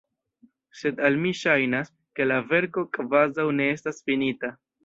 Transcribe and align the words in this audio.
Sed 0.79 1.01
al 1.09 1.17
mi 1.25 1.33
ŝajnas, 1.41 1.93
ke 2.21 2.29
la 2.31 2.39
verko 2.55 2.87
kvazaŭ 2.99 3.49
ne 3.63 3.71
estas 3.79 4.05
finita. 4.09 4.55